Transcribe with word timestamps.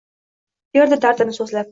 Berdi 0.77 0.99
dardini 1.07 1.37
so‘zlab. 1.39 1.69